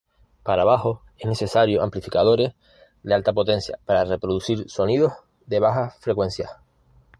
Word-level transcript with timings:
Para 0.41 0.63
bajos, 0.63 1.01
es 1.19 1.27
necesario 1.29 1.83
amplificadores 1.83 2.55
de 3.03 3.13
alta 3.13 3.33
potencia 3.33 3.77
para 3.85 4.03
reproducir 4.03 4.67
sonidos 4.67 5.13
de 5.45 5.59
bajas 5.59 5.93
frecuencias. 5.99 6.49